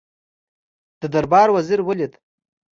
[1.01, 2.13] د دربار وزیر ولید.